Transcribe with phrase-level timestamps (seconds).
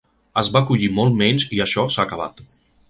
[0.41, 2.45] Es va acollir molt menys i això s’ha acabat.